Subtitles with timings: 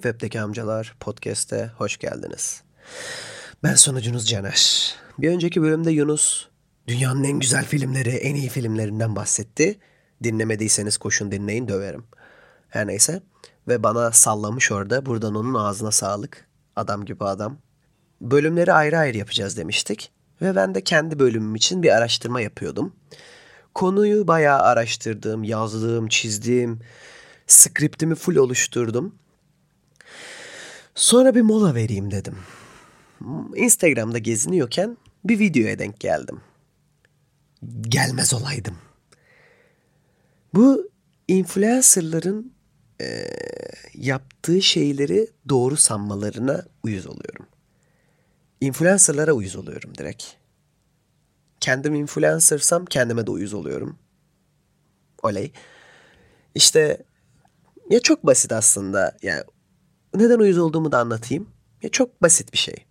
[0.00, 2.62] Deep Web'deki amcalar podcast'e hoş geldiniz.
[3.62, 4.94] Ben sonucunuz Caner.
[5.18, 6.48] Bir önceki bölümde Yunus
[6.86, 9.78] dünyanın en güzel filmleri, en iyi filmlerinden bahsetti.
[10.22, 12.04] Dinlemediyseniz koşun dinleyin döverim.
[12.68, 13.22] Her neyse.
[13.68, 15.06] Ve bana sallamış orada.
[15.06, 16.48] Buradan onun ağzına sağlık.
[16.76, 17.58] Adam gibi adam.
[18.20, 20.12] Bölümleri ayrı ayrı yapacağız demiştik.
[20.42, 22.96] Ve ben de kendi bölümüm için bir araştırma yapıyordum.
[23.74, 26.80] Konuyu bayağı araştırdım, yazdım, çizdim.
[27.46, 29.20] Skriptimi full oluşturdum.
[31.00, 32.38] Sonra bir mola vereyim dedim.
[33.56, 36.40] Instagram'da geziniyorken bir videoya denk geldim.
[37.80, 38.78] Gelmez olaydım.
[40.54, 40.90] Bu
[41.28, 42.52] influencerların
[43.00, 43.26] e,
[43.94, 47.46] yaptığı şeyleri doğru sanmalarına uyuz oluyorum.
[48.60, 50.24] Influencerlara uyuz oluyorum direkt.
[51.60, 53.98] Kendim influencersam kendime de uyuz oluyorum.
[55.22, 55.52] Oley.
[56.54, 57.02] İşte
[57.90, 59.16] ya çok basit aslında.
[59.22, 59.42] Yani
[60.14, 61.48] neden uyuz olduğumu da anlatayım.
[61.82, 62.84] Ya çok basit bir şey.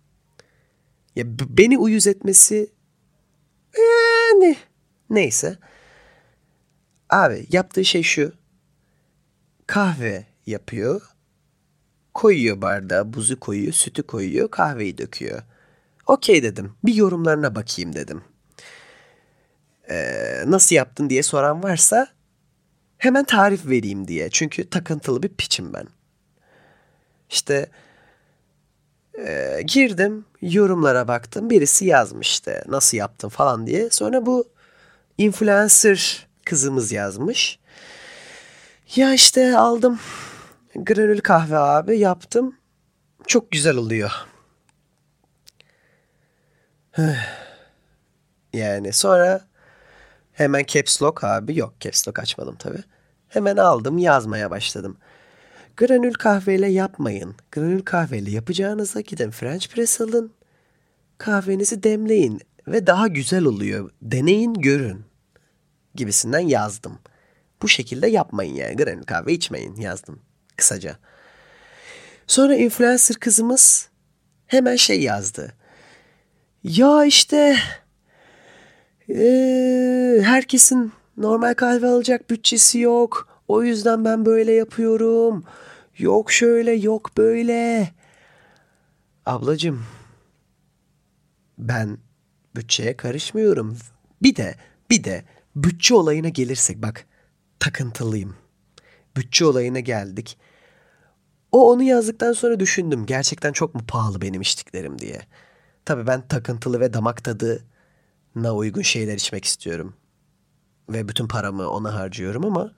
[1.16, 2.72] Ya beni uyuz etmesi
[3.78, 4.56] yani
[5.10, 5.58] neyse.
[7.10, 8.32] Abi yaptığı şey şu.
[9.66, 11.02] Kahve yapıyor.
[12.14, 15.42] Koyuyor bardağa, buzu koyuyor, sütü koyuyor, kahveyi döküyor.
[16.06, 16.72] Okey dedim.
[16.84, 18.24] Bir yorumlarına bakayım dedim.
[19.90, 22.08] Ee, nasıl yaptın diye soran varsa
[22.98, 24.30] hemen tarif vereyim diye.
[24.30, 25.86] Çünkü takıntılı bir piçim ben.
[27.30, 27.70] İşte
[29.18, 31.50] e, girdim yorumlara baktım.
[31.50, 33.90] Birisi yazmıştı nasıl yaptın falan diye.
[33.90, 34.48] Sonra bu
[35.18, 37.58] influencer kızımız yazmış.
[38.96, 40.00] Ya işte aldım
[40.74, 42.56] granül kahve abi yaptım.
[43.26, 44.10] Çok güzel oluyor.
[48.52, 49.48] yani sonra
[50.32, 52.78] hemen caps lock abi yok caps lock açmadım tabi.
[53.28, 54.96] Hemen aldım yazmaya başladım.
[55.80, 57.34] Granül kahveyle yapmayın.
[57.52, 60.32] Granül kahveyle yapacağınıza gidin French press alın.
[61.18, 63.90] Kahvenizi demleyin ve daha güzel oluyor.
[64.02, 65.04] Deneyin görün
[65.94, 66.98] gibisinden yazdım.
[67.62, 68.76] Bu şekilde yapmayın yani.
[68.76, 70.20] Granül kahve içmeyin yazdım
[70.56, 70.96] kısaca.
[72.26, 73.88] Sonra influencer kızımız
[74.46, 75.52] hemen şey yazdı.
[76.64, 77.56] Ya işte
[79.10, 83.28] ee, herkesin normal kahve alacak bütçesi yok.
[83.48, 85.44] O yüzden ben böyle yapıyorum.
[86.00, 87.90] Yok şöyle yok böyle.
[89.26, 89.86] Ablacım
[91.58, 91.98] ben
[92.56, 93.78] bütçeye karışmıyorum.
[94.22, 94.54] Bir de
[94.90, 95.24] bir de
[95.56, 97.06] bütçe olayına gelirsek bak
[97.58, 98.36] takıntılıyım.
[99.16, 100.38] Bütçe olayına geldik.
[101.52, 103.06] O onu yazdıktan sonra düşündüm.
[103.06, 105.20] Gerçekten çok mu pahalı benim içtiklerim diye.
[105.84, 109.94] Tabii ben takıntılı ve damak tadına uygun şeyler içmek istiyorum.
[110.88, 112.72] Ve bütün paramı ona harcıyorum ama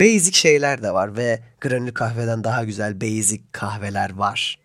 [0.00, 4.58] basic şeyler de var ve granül kahveden daha güzel basic kahveler var.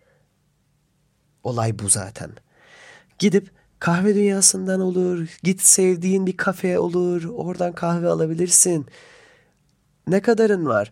[1.43, 2.31] Olay bu zaten.
[3.19, 8.85] Gidip kahve dünyasından olur, git sevdiğin bir kafe olur, oradan kahve alabilirsin.
[10.07, 10.91] Ne kadarın var?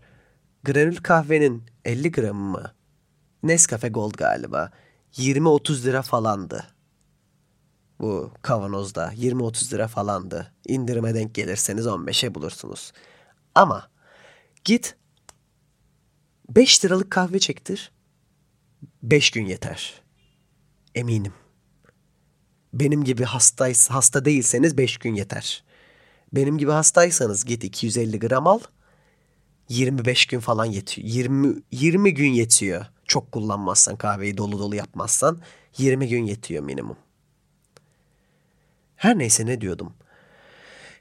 [0.63, 2.71] Granül kahvenin 50 gramı mı?
[3.43, 4.71] Nescafe Gold galiba.
[5.13, 6.63] 20-30 lira falandı.
[7.99, 10.53] Bu kavanozda 20-30 lira falandı.
[10.65, 12.91] İndirime denk gelirseniz 15'e bulursunuz.
[13.55, 13.87] Ama
[14.67, 14.95] git
[16.49, 17.91] 5 liralık kahve çektir.
[19.03, 20.01] 5 gün yeter.
[20.95, 21.33] Eminim.
[22.73, 25.63] Benim gibi hastaysa, hasta değilseniz 5 gün yeter.
[26.33, 28.59] Benim gibi hastaysanız git 250 gram al.
[29.69, 31.07] 25 gün falan yetiyor.
[31.07, 32.85] 20 20 gün yetiyor.
[33.05, 35.41] Çok kullanmazsan kahveyi dolu dolu yapmazsan
[35.77, 36.97] 20 gün yetiyor minimum.
[38.95, 39.93] Her neyse ne diyordum.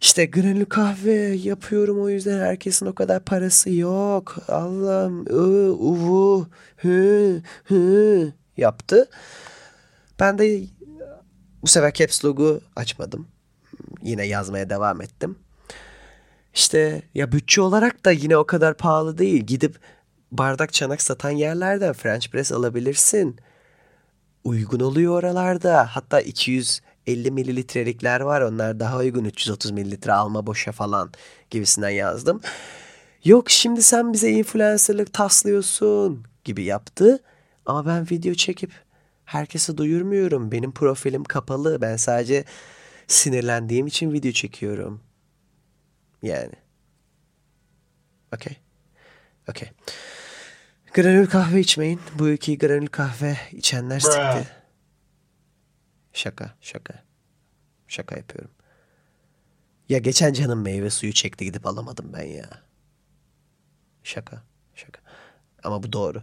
[0.01, 4.37] İşte granül kahve yapıyorum o yüzden herkesin o kadar parası yok.
[4.48, 9.09] Allah'ım ı, uvu hı hı yaptı.
[10.21, 10.63] Ben de
[11.63, 13.28] bu sefer caps logo açmadım.
[14.03, 15.39] Yine yazmaya devam ettim.
[16.54, 19.43] İşte ya bütçe olarak da yine o kadar pahalı değil.
[19.43, 19.78] Gidip
[20.33, 23.37] bardak çanak satan yerlerden French press alabilirsin.
[24.45, 25.87] Uygun oluyor oralarda.
[25.97, 26.21] Hatta
[27.07, 28.41] 250 mililitrelikler var.
[28.41, 31.13] Onlar daha uygun 330 mililitre alma boşa falan
[31.51, 32.41] gibisinden yazdım.
[33.25, 37.23] Yok şimdi sen bize influencerlık taslıyorsun gibi yaptı.
[37.67, 38.73] Ama ben video çekip
[39.25, 40.53] herkese duyurmuyorum.
[40.53, 41.81] Benim profilim kapalı.
[41.81, 42.45] Ben sadece
[43.07, 45.01] sinirlendiğim için video çekiyorum.
[46.23, 46.55] Yani.
[48.35, 48.57] Okey.
[49.49, 49.69] Okey.
[50.95, 52.01] Granül kahve içmeyin.
[52.19, 54.56] Bu ülkeyi granül kahve içenler sikti.
[56.16, 57.03] Şaka, şaka.
[57.89, 58.51] Şaka yapıyorum.
[59.89, 62.63] Ya geçen canım meyve suyu çekti gidip alamadım ben ya.
[64.03, 64.42] Şaka,
[64.74, 65.01] şaka.
[65.63, 66.22] Ama bu doğru.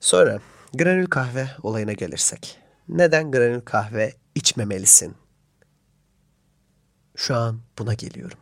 [0.00, 0.40] Sonra
[0.74, 2.58] granül kahve olayına gelirsek.
[2.88, 5.16] Neden granül kahve içmemelisin?
[7.16, 8.38] Şu an buna geliyorum.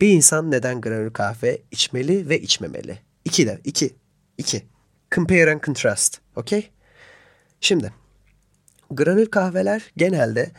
[0.00, 2.98] Bir insan neden granül kahve içmeli ve içmemeli?
[3.24, 3.96] İki de, iki,
[4.38, 4.66] iki.
[5.10, 6.70] Compare and contrast, okey?
[7.60, 7.92] Şimdi,
[8.90, 10.52] granül kahveler genelde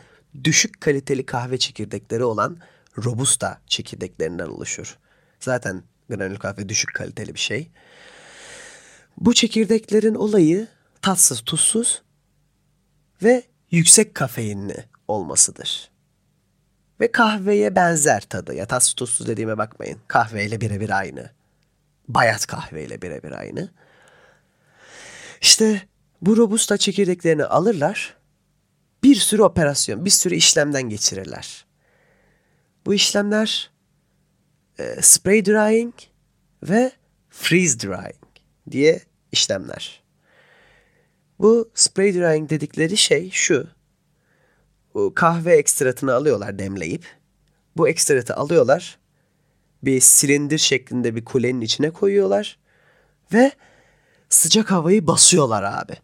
[0.44, 2.58] düşük kaliteli kahve çekirdekleri olan
[3.04, 4.98] robusta çekirdeklerinden oluşur.
[5.40, 7.70] Zaten granül kahve düşük kaliteli bir şey.
[9.18, 10.68] Bu çekirdeklerin olayı
[11.02, 12.02] tatsız, tuzsuz
[13.22, 15.90] ve yüksek kafeinli olmasıdır.
[17.00, 18.54] Ve kahveye benzer tadı.
[18.54, 19.98] Ya tatsız tuzsuz dediğime bakmayın.
[20.08, 21.30] Kahveyle birebir aynı.
[22.08, 23.70] Bayat kahveyle birebir aynı.
[25.40, 25.82] İşte
[26.20, 28.16] bu robusta çekirdeklerini alırlar.
[29.02, 31.64] Bir sürü operasyon, bir sürü işlemden geçirirler.
[32.86, 33.70] Bu işlemler
[34.78, 35.94] e, spray drying
[36.62, 36.92] ve
[37.30, 38.22] freeze drying
[38.70, 39.00] diye
[39.32, 40.02] işlemler.
[41.38, 43.68] Bu spray drying dedikleri şey şu.
[44.94, 47.06] Bu kahve ekstratını alıyorlar demleyip.
[47.76, 48.98] Bu ekstratı alıyorlar.
[49.82, 52.58] Bir silindir şeklinde bir kulenin içine koyuyorlar.
[53.32, 53.52] Ve
[54.28, 55.96] sıcak havayı basıyorlar abi.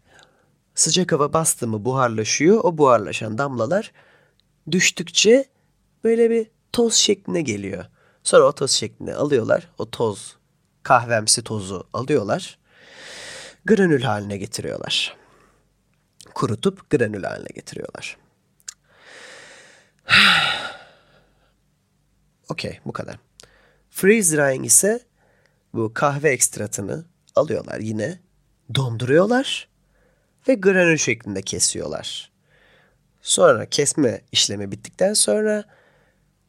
[0.79, 2.59] Sıcak hava bastı mı buharlaşıyor.
[2.63, 3.91] O buharlaşan damlalar
[4.71, 5.45] düştükçe
[6.03, 7.85] böyle bir toz şekline geliyor.
[8.23, 9.67] Sonra o toz şeklini alıyorlar.
[9.77, 10.37] O toz,
[10.83, 12.59] kahvemsi tozu alıyorlar.
[13.65, 15.17] Granül haline getiriyorlar.
[16.33, 18.17] Kurutup granül haline getiriyorlar.
[22.49, 23.19] Okey bu kadar.
[23.89, 25.01] Freeze drying ise
[25.73, 27.05] bu kahve ekstratını
[27.35, 28.19] alıyorlar yine
[28.75, 29.69] donduruyorlar
[30.47, 32.31] ve granül şeklinde kesiyorlar.
[33.21, 35.63] Sonra kesme işlemi bittikten sonra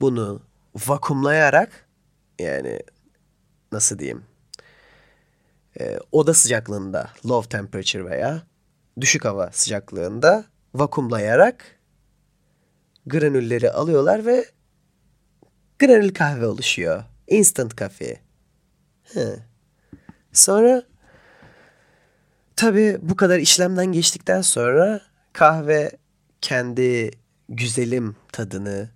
[0.00, 0.42] bunu
[0.74, 1.88] vakumlayarak
[2.38, 2.80] yani
[3.72, 4.24] nasıl diyeyim
[5.80, 8.42] e, oda sıcaklığında low temperature veya
[9.00, 10.44] düşük hava sıcaklığında
[10.74, 11.78] vakumlayarak
[13.06, 14.44] granülleri alıyorlar ve
[15.78, 17.04] granül kahve oluşuyor.
[17.28, 17.80] Instant.
[19.02, 19.36] He.
[20.32, 20.82] Sonra
[22.60, 25.00] tabi bu kadar işlemden geçtikten sonra
[25.32, 25.90] kahve
[26.40, 27.10] kendi
[27.48, 28.90] güzelim tadını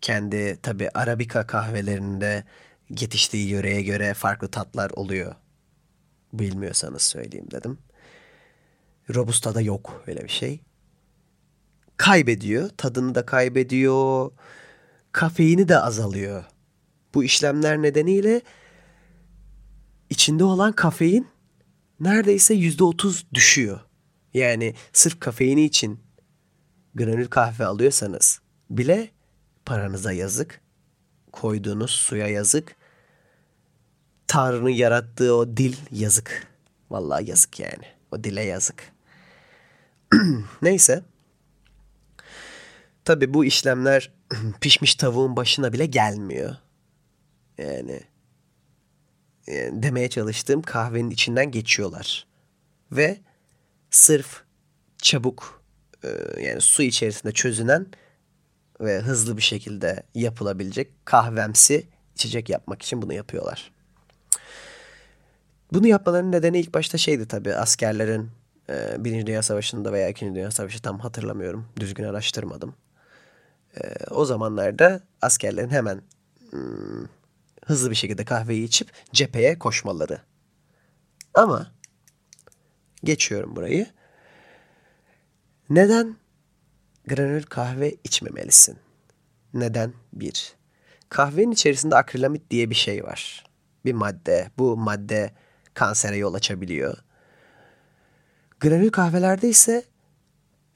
[0.00, 2.44] kendi tabi Arabika kahvelerinde
[2.90, 5.34] yetiştiği yöreye göre farklı tatlar oluyor.
[6.32, 7.78] Bilmiyorsanız söyleyeyim dedim.
[9.14, 10.60] Robusta'da yok öyle bir şey.
[11.96, 12.70] Kaybediyor.
[12.76, 14.30] Tadını da kaybediyor.
[15.12, 16.44] Kafeini de azalıyor.
[17.14, 18.40] Bu işlemler nedeniyle
[20.10, 21.33] içinde olan kafein
[22.04, 23.80] neredeyse yüzde otuz düşüyor.
[24.34, 26.00] Yani sırf kafeini için
[26.94, 28.40] granül kahve alıyorsanız
[28.70, 29.10] bile
[29.66, 30.60] paranıza yazık.
[31.32, 32.76] Koyduğunuz suya yazık.
[34.26, 36.46] Tanrı'nın yarattığı o dil yazık.
[36.90, 37.84] Vallahi yazık yani.
[38.12, 38.92] O dile yazık.
[40.62, 41.02] Neyse.
[43.04, 44.12] Tabi bu işlemler
[44.60, 46.56] pişmiş tavuğun başına bile gelmiyor.
[47.58, 48.00] Yani,
[49.46, 52.26] yani demeye çalıştığım kahvenin içinden geçiyorlar.
[52.92, 53.18] Ve
[53.90, 54.42] sırf
[54.98, 55.62] çabuk
[56.04, 56.08] e,
[56.42, 57.86] yani su içerisinde çözünen
[58.80, 63.72] ve hızlı bir şekilde yapılabilecek kahvemsi içecek yapmak için bunu yapıyorlar.
[65.72, 68.30] Bunu yapmalarının nedeni ilk başta şeydi tabii askerlerin
[68.68, 71.66] e, Birinci Dünya Savaşı'nda veya İkinci Dünya Savaşı tam hatırlamıyorum.
[71.80, 72.74] Düzgün araştırmadım.
[73.76, 76.02] E, o zamanlarda askerlerin hemen
[76.50, 77.04] hmm,
[77.66, 80.20] hızlı bir şekilde kahveyi içip cepheye koşmaları.
[81.34, 81.72] Ama
[83.04, 83.86] geçiyorum burayı.
[85.70, 86.16] Neden
[87.06, 88.78] granül kahve içmemelisin?
[89.54, 89.92] Neden?
[90.12, 90.54] Bir,
[91.08, 93.44] kahvenin içerisinde akrilamit diye bir şey var.
[93.84, 94.50] Bir madde.
[94.58, 95.30] Bu madde
[95.74, 96.98] kansere yol açabiliyor.
[98.60, 99.84] Granül kahvelerde ise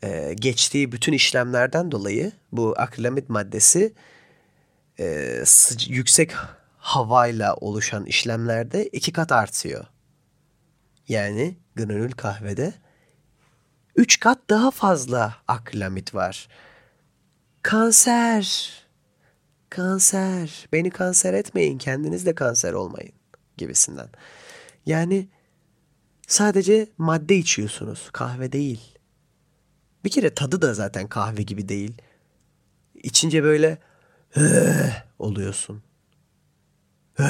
[0.02, 3.92] e, geçtiği bütün işlemlerden dolayı bu akrilamit maddesi
[5.00, 5.38] e,
[5.88, 6.33] yüksek
[6.88, 9.87] havayla oluşan işlemlerde iki kat artıyor.
[11.09, 12.75] Yani granül kahvede
[13.97, 16.49] üç kat daha fazla akrilamit var.
[17.62, 18.73] Kanser,
[19.71, 23.12] kanser, beni kanser etmeyin, kendiniz de kanser olmayın
[23.57, 24.09] gibisinden.
[24.87, 25.28] Yani
[26.26, 28.11] sadece madde içiyorsunuz.
[28.12, 28.99] Kahve değil.
[30.04, 32.02] Bir kere tadı da zaten kahve gibi değil.
[32.95, 33.78] İçince böyle
[35.18, 35.88] oluyorsun.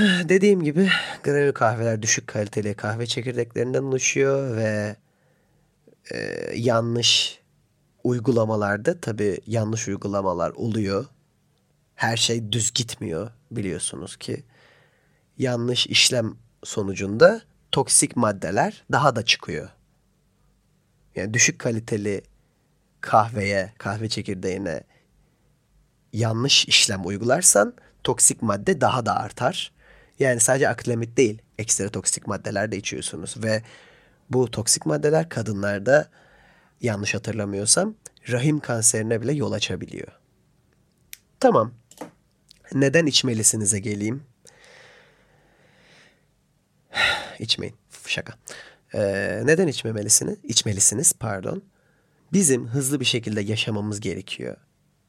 [0.00, 0.90] Dediğim gibi
[1.22, 4.96] granül kahveler düşük kaliteli kahve çekirdeklerinden oluşuyor ve
[6.12, 6.18] e,
[6.54, 7.40] yanlış
[8.04, 11.06] uygulamalarda tabi yanlış uygulamalar oluyor.
[11.94, 14.44] Her şey düz gitmiyor biliyorsunuz ki
[15.38, 16.34] yanlış işlem
[16.64, 19.68] sonucunda toksik maddeler daha da çıkıyor.
[21.16, 22.22] Yani düşük kaliteli
[23.00, 24.82] kahveye, kahve çekirdeğine
[26.12, 27.74] yanlış işlem uygularsan
[28.04, 29.72] toksik madde daha da artar.
[30.18, 33.62] Yani sadece akrilamit değil, ekstra toksik maddeler de içiyorsunuz ve
[34.30, 36.10] bu toksik maddeler kadınlarda
[36.80, 37.94] yanlış hatırlamıyorsam
[38.28, 40.08] rahim kanserine bile yol açabiliyor.
[41.40, 41.72] Tamam.
[42.72, 44.22] Neden içmelisinize geleyim.
[47.38, 47.74] İçmeyin.
[48.06, 48.34] Şaka.
[48.94, 50.38] Ee, neden içmemelisiniz?
[50.42, 51.62] İçmelisiniz pardon.
[52.32, 54.56] Bizim hızlı bir şekilde yaşamamız gerekiyor.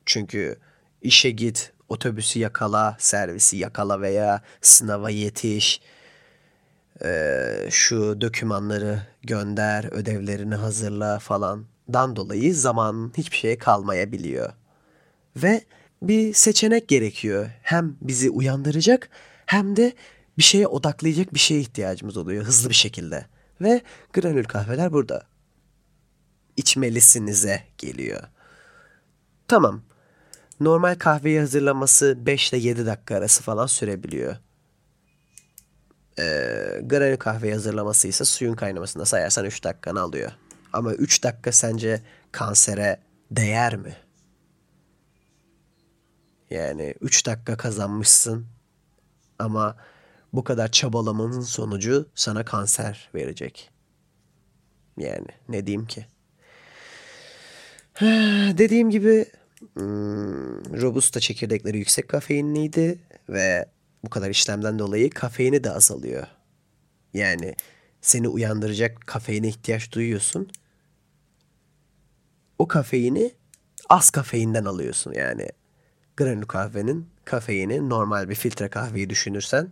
[0.06, 0.60] Çünkü
[1.02, 5.82] işe git, otobüsü yakala, servisi yakala veya sınava yetiş.
[7.04, 11.66] Ee, şu dokümanları gönder, ödevlerini hazırla falan.
[11.94, 14.54] Dan dolayı zaman hiçbir şeye kalmayabiliyor.
[15.36, 15.62] Ve
[16.02, 17.50] bir seçenek gerekiyor.
[17.62, 19.10] Hem bizi uyandıracak
[19.46, 19.94] hem de
[20.38, 23.26] bir şeye odaklayacak bir şeye ihtiyacımız oluyor hızlı bir şekilde.
[23.62, 23.82] Ve
[24.14, 25.24] granül kahveler burada.
[26.58, 28.24] İçmelisinize geliyor.
[29.48, 29.82] Tamam.
[30.62, 34.36] Normal kahveyi hazırlaması 5 ile 7 dakika arası falan sürebiliyor.
[36.20, 40.32] Ee, granül kahveyi hazırlaması ise suyun kaynamasında sayarsan 3 dakikanı alıyor.
[40.74, 42.02] Ama 3 dakika sence
[42.32, 43.00] kansere
[43.32, 43.96] değer mi?
[46.50, 48.46] Yani 3 dakika kazanmışsın
[49.40, 49.76] ama
[50.34, 53.70] bu kadar çabalamanın sonucu sana kanser verecek.
[54.98, 56.06] Yani ne diyeyim ki?
[58.58, 59.26] Dediğim gibi
[60.82, 63.00] Robusta çekirdekleri yüksek kafeinliydi
[63.30, 63.66] ve
[64.04, 66.28] bu kadar işlemden dolayı kafeini de azalıyor.
[67.14, 67.56] Yani
[68.02, 70.50] seni uyandıracak kafeine ihtiyaç duyuyorsun.
[72.60, 73.32] O kafeini
[73.90, 75.50] az kafeinden alıyorsun yani.
[76.18, 79.72] Granül kahvenin kafeini normal bir filtre kahveyi düşünürsen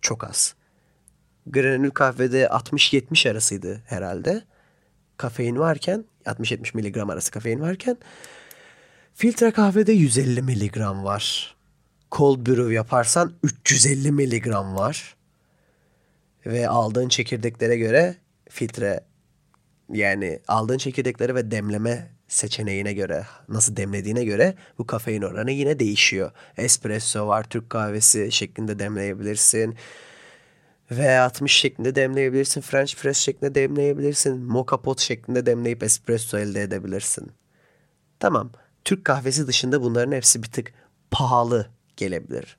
[0.00, 0.54] çok az.
[1.46, 4.42] Granül kahvede 60-70 arasıydı herhalde.
[5.16, 7.96] Kafein varken 60-70 miligram arası kafein varken
[9.14, 11.56] filtre kahvede 150 miligram var.
[12.12, 15.16] Cold brew yaparsan 350 miligram var.
[16.46, 18.16] Ve aldığın çekirdeklere göre
[18.48, 19.00] filtre
[19.92, 26.32] yani aldığın çekirdeklere ve demleme seçeneğine göre, nasıl demlediğine göre bu kafein oranı yine değişiyor.
[26.56, 29.76] Espresso var, Türk kahvesi şeklinde demleyebilirsin.
[30.90, 32.60] V60 şeklinde demleyebilirsin.
[32.60, 34.38] French press şeklinde demleyebilirsin.
[34.38, 37.32] Mocha pot şeklinde demleyip espresso elde edebilirsin.
[38.20, 38.52] Tamam.
[38.84, 40.72] Türk kahvesi dışında bunların hepsi bir tık
[41.10, 42.56] pahalı gelebilir.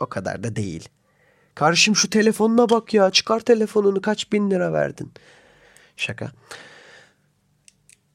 [0.00, 0.88] O kadar da değil.
[1.54, 3.10] Kardeşim şu telefonuna bak ya.
[3.10, 5.12] Çıkar telefonunu kaç bin lira verdin.
[5.96, 6.32] Şaka.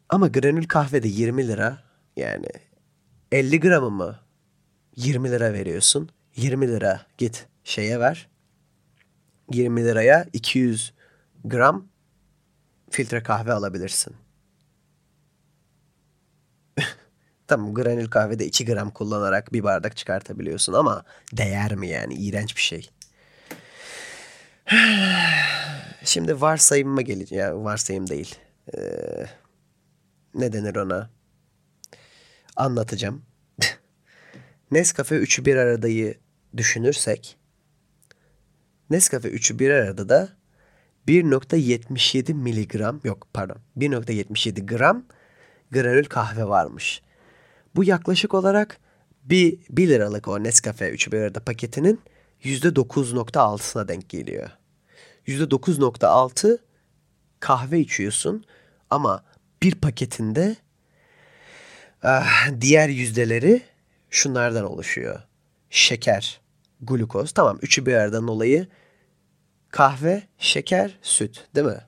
[0.09, 1.83] Ama granül kahvede 20 lira
[2.15, 2.47] yani
[3.31, 4.19] 50 gramı mı
[4.95, 6.09] 20 lira veriyorsun.
[6.35, 8.29] 20 lira git şeye ver.
[9.53, 10.93] 20 liraya 200
[11.45, 11.87] gram
[12.89, 14.15] filtre kahve alabilirsin.
[17.51, 21.03] Tamam granül kahvede 2 gram kullanarak bir bardak çıkartabiliyorsun ama
[21.33, 22.13] değer mi yani?
[22.13, 22.89] İğrenç bir şey.
[26.03, 27.43] Şimdi varsayımıma geleceğim.
[27.43, 28.35] Yani varsayım değil.
[28.77, 28.81] Ee,
[30.35, 31.09] ne denir ona?
[32.55, 33.21] Anlatacağım.
[34.71, 36.17] Nescafe üçü bir aradayı
[36.57, 37.37] düşünürsek
[38.89, 40.29] Nescafe üçü bir arada da
[41.07, 45.05] 1.77 miligram yok pardon 1.77 gram
[45.71, 47.01] granül kahve varmış.
[47.75, 48.77] Bu yaklaşık olarak
[49.23, 52.01] bir 1 liralık o Nescafe üçü bir arada paketinin
[52.43, 54.49] %9.6'sına denk geliyor.
[55.27, 56.57] %9.6
[57.39, 58.45] kahve içiyorsun
[58.89, 59.23] ama
[59.63, 60.55] bir paketinde
[62.03, 63.61] ah, diğer yüzdeleri
[64.09, 65.19] şunlardan oluşuyor.
[65.69, 66.41] Şeker,
[66.81, 67.31] glukoz.
[67.31, 68.67] Tamam üçü bir aradan dolayı
[69.69, 71.81] kahve, şeker, süt değil mi?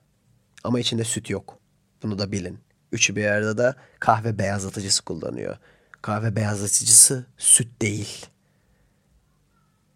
[0.64, 1.58] Ama içinde süt yok.
[2.02, 2.58] Bunu da bilin.
[2.92, 5.56] Üçü bir arada da kahve beyazlatıcısı kullanıyor.
[6.04, 8.26] Kahve beyazlatıcısı süt değil.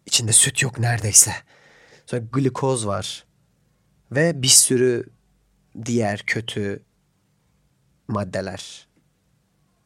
[0.05, 1.31] İçinde süt yok neredeyse.
[2.05, 3.25] Sonra glukoz var.
[4.11, 5.03] Ve bir sürü
[5.85, 6.83] diğer kötü
[8.07, 8.87] maddeler.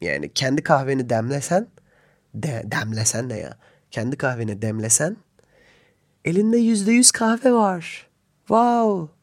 [0.00, 1.68] Yani kendi kahveni demlesen,
[2.34, 3.58] de, demlesen ne ya?
[3.90, 5.16] Kendi kahveni demlesen,
[6.24, 8.10] elinde yüzde yüz kahve var.
[8.38, 9.14] Wow.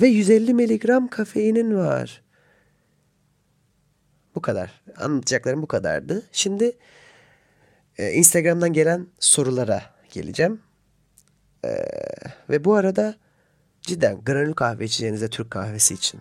[0.00, 2.22] Ve 150 miligram kafeinin var.
[4.40, 4.82] Bu kadar.
[4.96, 6.22] Anlatacaklarım bu kadardı.
[6.32, 6.76] Şimdi
[7.98, 9.82] e, Instagram'dan gelen sorulara
[10.12, 10.60] geleceğim.
[11.64, 11.70] E,
[12.50, 13.16] ve bu arada
[13.82, 16.20] cidden granül kahve içeceğinizde Türk kahvesi için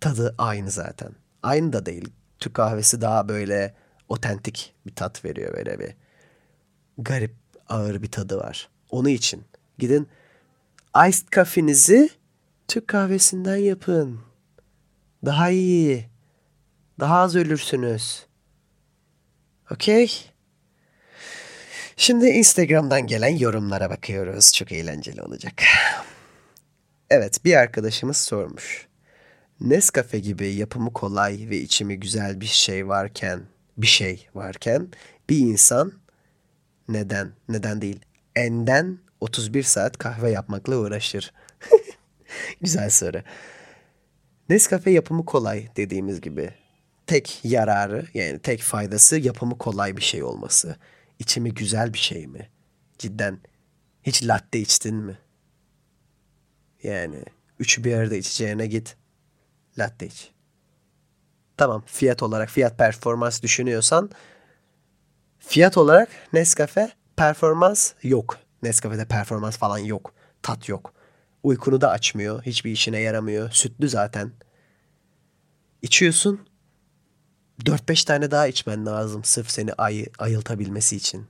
[0.00, 1.12] tadı aynı zaten.
[1.42, 2.08] Aynı da değil.
[2.38, 3.74] Türk kahvesi daha böyle
[4.08, 5.94] otentik bir tat veriyor böyle bir
[6.98, 7.34] garip
[7.68, 8.68] ağır bir tadı var.
[8.90, 9.44] Onu için
[9.78, 10.08] Gidin
[11.08, 12.10] iced kahvenizi
[12.68, 14.20] Türk kahvesinden yapın.
[15.24, 16.15] Daha iyi.
[17.00, 18.26] Daha az ölürsünüz.
[19.70, 20.12] Okey?
[21.96, 24.52] Şimdi Instagram'dan gelen yorumlara bakıyoruz.
[24.52, 25.62] Çok eğlenceli olacak.
[27.10, 28.86] Evet bir arkadaşımız sormuş.
[29.60, 33.40] Nescafe gibi yapımı kolay ve içimi güzel bir şey varken,
[33.76, 34.88] bir şey varken
[35.28, 35.92] bir insan
[36.88, 38.00] neden, neden değil,
[38.36, 41.32] enden 31 saat kahve yapmakla uğraşır.
[42.60, 43.22] güzel soru.
[44.48, 46.65] Nescafe yapımı kolay dediğimiz gibi.
[47.06, 50.76] Tek yararı yani tek faydası yapımı kolay bir şey olması.
[51.18, 52.50] İçimi güzel bir şey mi?
[52.98, 53.38] Cidden
[54.02, 55.18] hiç latte içtin mi?
[56.82, 57.24] Yani
[57.58, 58.96] üçü bir arada içeceğine git
[59.78, 60.30] latte iç.
[61.56, 64.10] Tamam fiyat olarak fiyat performans düşünüyorsan
[65.38, 68.38] fiyat olarak Nescafe performans yok.
[68.62, 70.14] Nescafe'de performans falan yok.
[70.42, 70.92] Tat yok.
[71.42, 72.42] Uykunu da açmıyor.
[72.42, 73.50] Hiçbir işine yaramıyor.
[73.50, 74.32] Sütlü zaten.
[75.82, 76.48] İçiyorsun.
[77.64, 81.26] 4-5 tane daha içmen lazım sırf seni ay ayıltabilmesi için.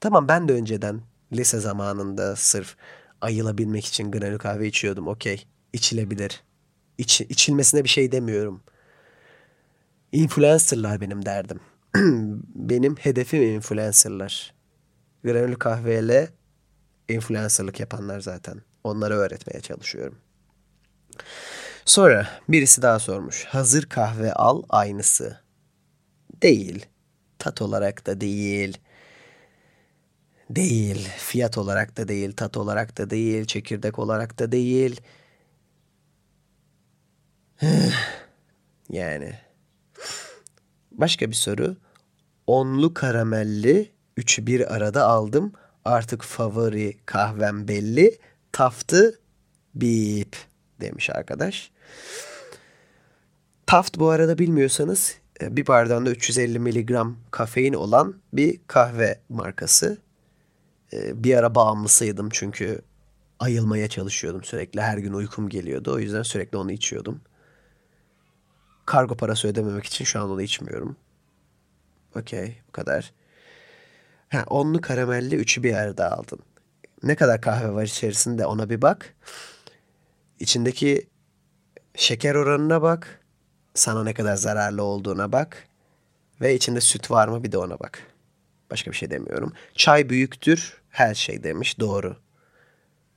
[0.00, 1.00] Tamam ben de önceden
[1.32, 2.76] lise zamanında sırf
[3.20, 5.08] ayılabilmek için granül kahve içiyordum.
[5.08, 5.46] Okey.
[5.72, 6.42] İçilebilir.
[6.98, 8.62] İç, içilmesine bir şey demiyorum.
[10.12, 11.60] Influencerlar benim derdim.
[12.54, 14.54] benim hedefim influencerlar.
[15.24, 16.28] Granül kahveyle
[17.08, 18.62] influencerlık yapanlar zaten.
[18.84, 20.18] Onları öğretmeye çalışıyorum.
[21.86, 23.44] Sonra birisi daha sormuş.
[23.44, 25.40] Hazır kahve al aynısı.
[26.42, 26.86] Değil.
[27.38, 28.78] Tat olarak da değil.
[30.50, 31.08] Değil.
[31.18, 32.32] Fiyat olarak da değil.
[32.32, 33.44] Tat olarak da değil.
[33.44, 35.00] Çekirdek olarak da değil.
[38.90, 39.38] yani.
[40.90, 41.76] Başka bir soru.
[42.46, 45.52] Onlu karamelli üçü bir arada aldım.
[45.84, 48.18] Artık favori kahvem belli.
[48.52, 49.20] Taftı
[49.74, 50.36] bip
[50.80, 51.70] demiş arkadaş.
[53.66, 59.98] Taft bu arada bilmiyorsanız e, bir bardağında 350 miligram kafein olan bir kahve markası.
[60.92, 62.80] E, bir ara bağımlısıydım çünkü
[63.38, 64.80] ayılmaya çalışıyordum sürekli.
[64.80, 65.94] Her gün uykum geliyordu.
[65.94, 67.20] O yüzden sürekli onu içiyordum.
[68.86, 70.96] Kargo parası ödememek için şu an onu içmiyorum.
[72.16, 73.12] Okey bu kadar.
[74.28, 76.38] Ha, onlu karamelli üçü bir arada aldın.
[77.02, 79.14] Ne kadar kahve var içerisinde ona bir bak.
[80.40, 81.08] İçindeki
[81.94, 83.20] şeker oranına bak.
[83.74, 85.68] Sana ne kadar zararlı olduğuna bak.
[86.40, 88.02] Ve içinde süt var mı bir de ona bak.
[88.70, 89.52] Başka bir şey demiyorum.
[89.74, 91.80] Çay büyüktür her şey demiş.
[91.80, 92.16] Doğru.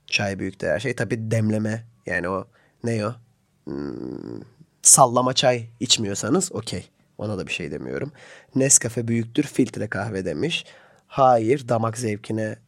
[0.07, 0.95] Çay büyüktür her şey.
[0.95, 2.47] Tabi demleme yani o
[2.83, 3.15] ne o?
[3.63, 4.41] Hmm,
[4.81, 6.89] sallama çay içmiyorsanız okey.
[7.17, 8.11] Ona da bir şey demiyorum.
[8.55, 10.65] Nescafe büyüktür filtre kahve demiş.
[11.07, 12.59] Hayır damak zevkine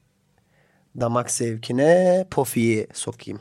[0.99, 3.39] damak zevkine pofiyi sokayım.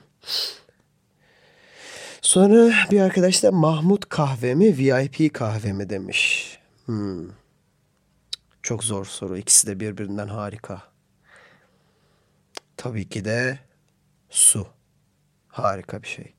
[2.22, 6.58] Sonra bir arkadaş da Mahmut kahve mi VIP kahve mi demiş.
[6.84, 7.28] Hmm.
[8.62, 9.38] Çok zor soru.
[9.38, 10.82] İkisi de birbirinden harika.
[12.76, 13.58] Tabii ki de
[14.30, 14.66] su.
[15.48, 16.34] Harika bir şey.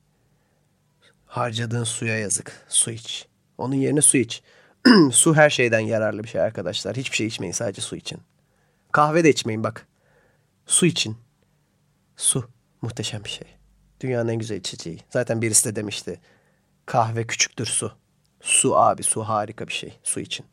[1.26, 2.66] Harcadığın suya yazık.
[2.68, 3.26] Su iç.
[3.58, 4.42] Onun yerine su iç.
[5.12, 6.96] su her şeyden yararlı bir şey arkadaşlar.
[6.96, 8.18] Hiçbir şey içmeyin sadece su için.
[8.92, 9.86] Kahve de içmeyin bak.
[10.66, 11.16] Su için.
[12.16, 12.48] Su.
[12.82, 13.61] Muhteşem bir şey.
[14.02, 14.98] Dünyanın en güzel içeceği.
[15.10, 16.20] Zaten birisi de demişti.
[16.86, 17.92] Kahve küçüktür su.
[18.40, 19.98] Su abi su harika bir şey.
[20.02, 20.46] Su için.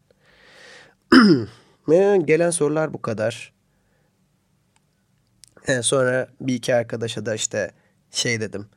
[2.25, 3.53] Gelen sorular bu kadar.
[5.67, 7.71] Yani sonra bir iki arkadaşa da işte
[8.11, 8.69] şey dedim.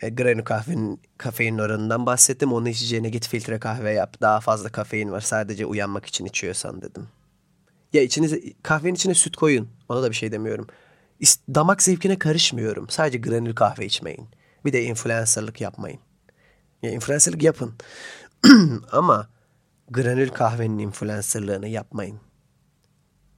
[0.00, 2.52] E, granül kahvenin kafein oranından bahsettim.
[2.52, 4.16] Onu içeceğine git filtre kahve yap.
[4.20, 5.20] Daha fazla kafein var.
[5.20, 7.08] Sadece uyanmak için içiyorsan dedim.
[7.92, 9.68] Ya içinize kahvenin içine süt koyun.
[9.88, 10.66] Ona da bir şey demiyorum.
[11.54, 12.88] Damak zevkine karışmıyorum.
[12.88, 14.28] Sadece granül kahve içmeyin.
[14.64, 16.00] Bir de influencerlık yapmayın.
[16.82, 17.74] Ya influencerlık yapın.
[18.92, 19.28] Ama
[19.90, 22.20] granül kahvenin influencerlığını yapmayın.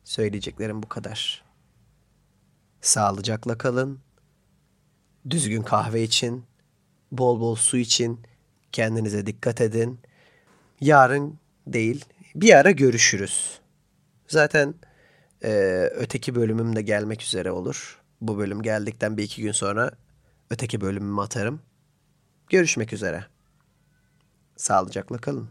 [0.05, 1.45] Söyleyeceklerim bu kadar.
[2.81, 4.01] Sağlıcakla kalın.
[5.31, 6.45] Düzgün kahve için,
[7.13, 8.21] bol bol su için
[8.73, 10.01] kendinize dikkat edin.
[10.81, 13.61] Yarın değil, bir ara görüşürüz.
[14.29, 14.75] Zaten
[15.45, 15.53] e,
[15.95, 18.01] öteki bölümüm de gelmek üzere olur.
[18.21, 19.91] Bu bölüm geldikten bir iki gün sonra
[20.51, 21.61] öteki bölümümü atarım.
[22.49, 23.25] Görüşmek üzere.
[24.57, 25.49] Sağlıcakla kalın.